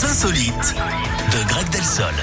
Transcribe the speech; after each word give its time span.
Les 0.00 0.06
insolites 0.06 0.74
de 0.74 1.48
Greg 1.48 1.68
Delsol. 1.68 2.14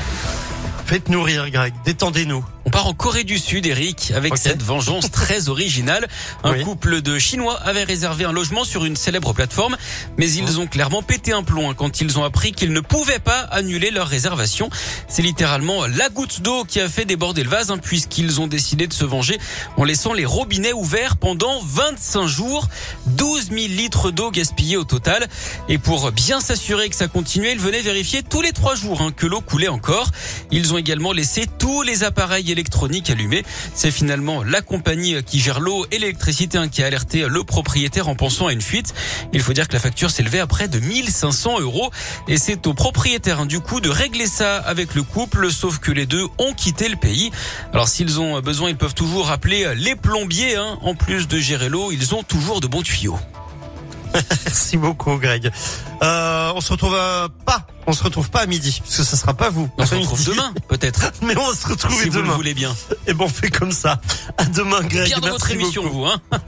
Faites-nous 0.86 1.22
rire, 1.22 1.48
Greg. 1.52 1.74
Détendez-nous. 1.86 2.44
On 2.68 2.70
part 2.70 2.88
en 2.88 2.94
Corée 2.94 3.24
du 3.24 3.40
Sud, 3.40 3.66
Eric, 3.66 4.12
avec 4.14 4.36
cette 4.36 4.62
vengeance 4.62 5.10
très 5.10 5.48
originale. 5.48 6.06
Un 6.44 6.52
Oui. 6.52 6.64
couple 6.66 7.02
de 7.02 7.18
Chinois 7.18 7.58
avait 7.64 7.86
réservé 7.86 8.26
un 8.26 8.34
logement 8.34 8.66
sur 8.66 8.84
une 8.84 8.98
célèbre 8.98 9.32
plateforme, 9.32 9.78
mais 10.18 10.30
ils 10.30 10.60
ont 10.60 10.68
clairement 10.68 11.02
pété 11.02 11.32
un 11.32 11.44
plomb 11.44 11.70
hein, 11.70 11.74
quand 11.78 12.02
ils 12.02 12.20
ont 12.20 12.26
appris 12.26 12.52
qu'ils 12.52 12.74
ne 12.74 12.82
pouvaient 12.82 13.20
pas 13.20 13.40
annuler 13.52 13.90
leur 13.90 14.10
réservation. 14.10 14.70
C'est 15.08 15.22
littéralement 15.22 15.88
la 15.88 16.10
goutte 16.10 16.42
d'eau 16.42 16.66
qui 16.66 16.82
a 16.82 16.90
fait 16.90 17.06
déborder 17.06 17.44
le 17.46 17.50
vase, 17.50 17.72
hein, 17.72 17.78
puisqu'ils 17.78 18.42
ont 18.42 18.48
décidé 18.48 18.86
de 18.86 18.92
se 18.94 19.06
venger 19.06 19.38
en 19.78 19.86
laissant 19.86 20.12
les 20.12 20.26
robinets 20.26 20.74
ouverts 20.74 21.16
pendant 21.16 21.62
25 21.64 22.28
jours. 22.28 22.68
12 23.06 23.46
000 23.46 23.56
litres 23.70 24.12
d'eau 24.12 24.30
gaspillée 24.30 24.76
au 24.76 24.84
total. 24.84 25.30
Et 25.70 25.78
pour 25.78 26.12
bien 26.12 26.42
s'assurer 26.42 26.90
que 26.90 26.98
ça 26.98 27.08
continuait, 27.08 27.54
ils 27.54 27.60
venaient 27.62 27.82
vérifier 27.82 28.24
tous 28.24 28.42
les 28.42 28.52
trois 28.52 28.76
jours 28.76 29.00
hein, 29.02 29.14
que 29.16 29.26
l'eau 29.26 29.40
coulait 29.40 29.70
encore. 29.70 30.12
Ils 30.52 30.74
ont 30.74 30.78
également 30.78 31.14
laissé 31.14 31.46
tous 31.60 31.82
les 31.82 32.04
appareils 32.04 32.57
électroniques 32.58 33.10
allumés. 33.10 33.44
C'est 33.74 33.92
finalement 33.92 34.44
la 34.44 34.62
compagnie 34.62 35.24
qui 35.24 35.40
gère 35.40 35.60
l'eau 35.60 35.86
et 35.92 36.00
l'électricité 36.00 36.58
hein, 36.58 36.68
qui 36.68 36.82
a 36.84 36.88
alerté 36.88 37.28
le 37.28 37.44
propriétaire 37.44 38.10
en 38.10 38.16
pensant 38.16 38.48
à 38.48 38.54
une 38.54 38.62
fuite. 38.62 38.94
Il 39.32 39.42
faut 39.42 39.54
dire 39.54 39.68
que 39.68 39.74
la 39.74 39.80
facture 39.80 40.10
s'élevait 40.10 40.40
à 40.40 40.48
près 40.48 40.68
de 40.68 40.80
1500 40.80 41.60
euros. 41.60 41.92
Et 42.28 42.38
c'est 42.38 42.66
au 42.68 42.74
propriétaire 42.74 43.42
hein, 43.42 43.46
du 43.46 43.60
coup 43.60 43.80
de 43.80 43.90
régler 43.90 44.28
ça 44.28 44.58
avec 44.58 44.96
le 44.96 45.04
couple, 45.04 45.52
sauf 45.52 45.78
que 45.78 45.92
les 45.92 46.06
deux 46.06 46.26
ont 46.40 46.54
quitté 46.54 46.90
le 46.90 46.96
pays. 46.96 47.32
Alors 47.74 47.88
s'ils 47.88 48.20
ont 48.20 48.40
besoin, 48.42 48.70
ils 48.70 48.78
peuvent 48.78 48.96
toujours 48.96 49.30
appeler 49.32 49.74
les 49.76 49.96
plombiers. 49.96 50.56
hein. 50.56 50.80
En 50.82 50.96
plus 50.96 51.28
de 51.28 51.38
gérer 51.38 51.70
l'eau, 51.70 51.92
ils 51.92 52.16
ont 52.16 52.24
toujours 52.24 52.60
de 52.62 52.68
bons 52.68 52.82
tuyaux. 52.82 53.20
Merci 54.46 54.78
beaucoup, 54.78 55.18
Greg. 55.18 55.52
Euh, 56.04 56.52
on 56.56 56.62
se 56.62 56.72
retrouve 56.72 56.96
euh, 56.96 57.28
pas. 57.46 57.66
On 57.86 57.94
se 57.94 58.04
retrouve 58.04 58.30
pas 58.30 58.42
à 58.42 58.46
midi, 58.46 58.82
parce 58.84 58.98
que 58.98 59.04
ça 59.04 59.16
sera 59.18 59.34
pas 59.34 59.50
vous. 59.50 59.70
On 59.78 59.86
se 59.86 59.96
retrouve 59.96 60.20
midi. 60.20 60.32
demain, 60.32 60.54
peut-être. 60.68 61.12
Mais 61.22 61.38
on 61.38 61.48
va 61.48 61.56
se 61.56 61.68
retrouver 61.68 61.96
si 62.04 62.10
vous 62.10 62.22
le 62.22 62.30
voulez 62.30 62.54
bien. 62.54 62.76
Et 63.08 63.14
bon, 63.14 63.26
on 63.26 63.30
fait 63.30 63.50
comme 63.50 63.72
ça. 63.72 64.00
À 64.38 64.46
demain, 64.46 64.82
Greg. 64.82 65.08
Bien 65.08 65.20
dans 65.20 65.30
votre 65.30 65.50
émission, 65.52 65.84
beaucoup. 65.84 65.96
vous. 66.00 66.06
Hein 66.06 66.22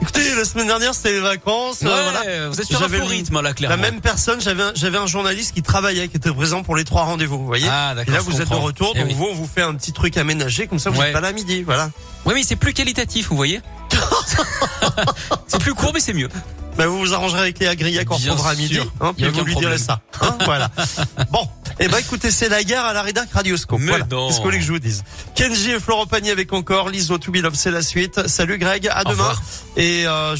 Écoutez, 0.00 0.34
la 0.34 0.44
semaine 0.44 0.66
dernière, 0.68 0.94
c'était 0.94 1.12
les 1.12 1.20
vacances. 1.20 1.82
euh, 1.82 1.88
voilà. 1.88 2.48
Vous 2.48 2.60
êtes 2.60 2.66
sur 2.66 2.82
un 2.82 2.88
faux 2.88 3.04
rythme, 3.04 3.34
là, 3.36 3.42
La 3.42 3.54
clairement. 3.54 3.76
même 3.82 4.00
personne, 4.00 4.40
j'avais 4.40 4.62
un, 4.62 4.72
j'avais 4.74 4.96
un 4.98 5.06
journaliste 5.06 5.52
qui 5.54 5.62
travaillait, 5.62 6.08
qui 6.08 6.16
était 6.16 6.32
présent 6.32 6.62
pour 6.62 6.76
les 6.76 6.84
trois 6.84 7.02
rendez-vous, 7.04 7.38
vous 7.38 7.46
voyez. 7.46 7.66
Ah, 7.70 7.90
Et 7.92 7.96
d'accord. 7.96 8.14
là, 8.14 8.20
je 8.20 8.24
vous 8.30 8.40
êtes 8.40 8.48
de 8.48 8.54
retour, 8.54 8.92
Eh 8.94 9.00
donc 9.00 9.08
oui. 9.08 9.14
vous, 9.14 9.26
on 9.30 9.34
vous 9.34 9.46
fait 9.52 9.62
un 9.62 9.74
petit 9.74 9.92
truc 9.92 10.16
aménagé, 10.16 10.66
comme 10.66 10.78
ça, 10.78 10.90
vous 10.90 11.00
Ouais. 11.00 11.08
êtes 11.08 11.12
pas 11.12 11.20
là 11.20 11.28
à 11.28 11.32
midi, 11.32 11.62
voilà. 11.62 11.90
Oui, 12.24 12.32
mais 12.34 12.42
c'est 12.42 12.56
plus 12.56 12.72
qualitatif, 12.72 13.28
vous 13.28 13.36
voyez. 13.36 13.60
c'est 15.46 15.60
plus 15.60 15.74
court, 15.74 15.92
mais 15.94 16.00
c'est 16.00 16.12
mieux. 16.14 16.28
Bah, 16.76 16.86
vous 16.86 16.98
vous 16.98 17.14
arrangerez 17.14 17.40
avec 17.40 17.58
Léa 17.58 17.74
Grillac, 17.74 18.10
on 18.10 18.16
Bien 18.18 18.32
reprendra 18.32 18.50
à 18.50 18.54
midi, 18.54 18.78
hein, 19.00 19.14
puis 19.16 19.26
vous 19.28 19.44
lui 19.44 19.56
direz 19.56 19.78
ça. 19.78 20.00
Hein, 20.20 20.36
voilà. 20.44 20.70
Bon. 21.30 21.48
Eh 21.78 21.88
ben, 21.88 21.98
écoutez, 21.98 22.30
c'est 22.30 22.48
la 22.48 22.62
guerre 22.64 22.84
à 22.84 22.92
la 22.94 23.02
rédac 23.02 23.28
Radioscope. 23.32 23.80
Mais 23.80 23.88
voilà. 23.88 24.04
Qu'est-ce 24.06 24.40
que 24.40 24.48
que 24.48 24.60
je 24.60 24.72
vous 24.72 24.78
dise? 24.78 25.04
Kenji 25.34 25.72
et 25.72 25.80
Florent 25.80 26.06
Pagny 26.06 26.30
avec 26.30 26.52
encore, 26.52 26.88
Liso 26.88 27.18
to 27.18 27.30
be 27.30 27.36
Love, 27.36 27.54
c'est 27.54 27.70
la 27.70 27.82
suite. 27.82 28.26
Salut 28.28 28.56
Greg, 28.58 28.88
à 28.88 29.00
Au 29.00 29.04
demain. 29.04 29.12
revoir. 29.24 29.42
Et, 29.76 30.06
euh, 30.06 30.36